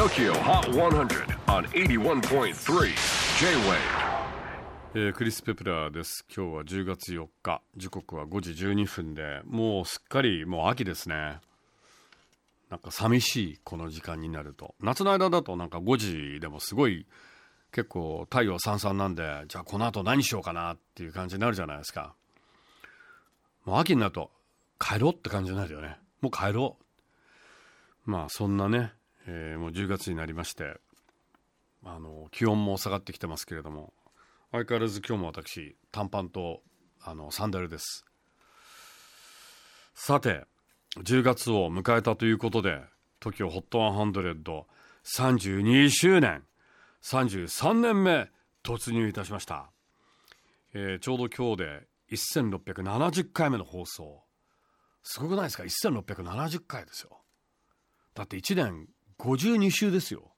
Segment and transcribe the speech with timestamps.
[0.00, 2.54] TOKYO HOT 100 on 81.3
[3.38, 3.76] J-WAVE.
[4.94, 6.24] えークリス・ペプラーです。
[6.34, 7.60] 今日は10月4日。
[7.76, 9.42] 時刻は5時12分で。
[9.44, 11.40] もうすっかりもう秋ですね。
[12.70, 14.74] なんか寂しいこの時間になると。
[14.80, 17.04] 夏の間だとなんか5時でもすごい
[17.70, 22.14] 結構太陽さんさんなんでじゃあこの後何しようかなっていう感じになるじゃないですか。
[23.66, 24.30] もう秋になると
[24.78, 25.98] 帰ろうって感じになるよね。
[26.22, 26.78] もう帰ろ
[28.06, 28.10] う。
[28.10, 28.94] まあそんなね、
[29.26, 30.76] えーもう10月になりまして
[31.84, 33.92] あの気温も下がってきてますけれども
[34.52, 36.62] 相変わらず今日も私短パンと
[37.02, 38.04] あのサンダルです。
[39.94, 40.44] さて
[40.98, 42.80] 10月を迎えたということで
[43.20, 46.42] TOKIOHOT10032 周年
[47.02, 48.28] 33年目
[48.62, 49.70] 突入いたしました、
[50.74, 54.22] えーちょうど今日で1670回目の放送。
[55.02, 57.20] すごくないですか？1670回ですよ。
[58.14, 58.88] だって1年
[59.20, 60.32] 52週ですよ。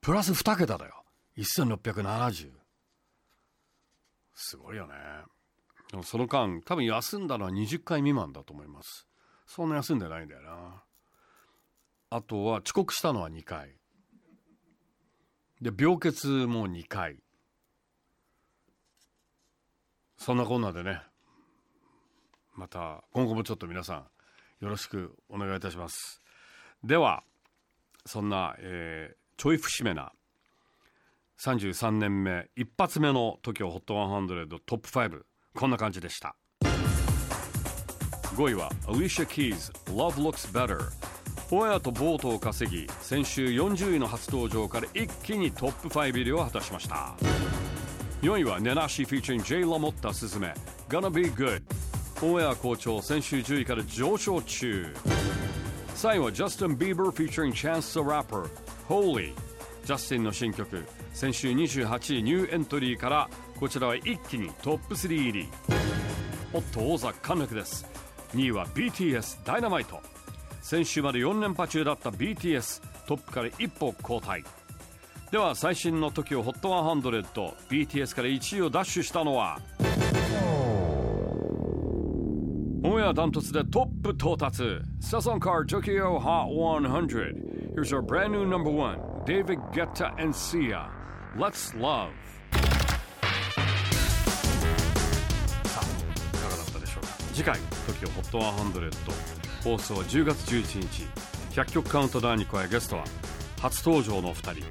[0.00, 1.04] プラス2桁だよ。
[1.38, 2.50] 1670
[4.34, 4.94] すごいよね。
[5.90, 9.06] でもその間多分休んだのは20回未満だと思います。
[9.46, 10.82] そんな休んでないんだよな。
[12.10, 13.76] あとは遅刻したのは2回。
[15.60, 17.22] で病欠も2回。
[20.18, 21.00] そんなこんなでね。
[22.54, 24.06] また今後もちょっと皆さん
[24.60, 26.20] よろしくお願いいたします。
[26.82, 27.22] では
[28.06, 30.12] そんな、えーちょい節目な
[31.40, 35.22] 33年目一発目の TOKIOHOT100 トップ5
[35.54, 36.36] こんな感じでした。
[38.36, 40.78] 5位は Alicia Keys Love Looks Better
[41.50, 47.14] ホヤとボートを稼ぎ先週40位の初登場から一気にトップ5入りを果たしました。
[48.22, 50.54] 4位はネナシーフィーチャン J ラモッタスズメ
[50.88, 51.62] Gonna Be Good
[52.24, 54.86] オンエア好調先週10位から上昇中。
[55.94, 58.48] 3位は Justin Bieber featuring Chance the Rapper
[58.88, 59.34] Holy
[59.84, 60.86] ジャスティンの新曲。
[61.12, 63.28] 先週28位ニューエントリーから
[63.60, 65.48] こちらは一気にトップ3入り。
[66.54, 67.84] おっと王座陥落です。
[68.34, 70.00] 2位は BTS ダイナマイト
[70.62, 74.42] 先週まで4連覇中だった BTS トップから一歩後退。
[75.30, 79.60] では最新の TOKIOHOT100BTS から1位をダッシュしたのは
[83.04, 90.88] アダントツでトップ到達サソンカー Tokyo Hot 100 Here's our brand new number one David Guetta and Sia
[91.36, 92.08] Let's Love
[95.66, 98.92] さあいかがだったでしょうか次回 TOKIOHOT100
[99.64, 101.06] 放送は10月11日
[101.60, 103.04] 100曲カウントダウンに加えゲストは
[103.60, 104.64] 初登場のお二人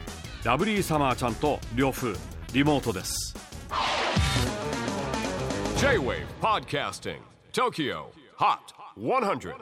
[0.43, 2.07] ラブリーサマーちゃんと両夫
[2.53, 3.35] リモートです
[5.77, 7.17] J-WAVE PODCASTING
[7.53, 9.55] TOKYO HOT 100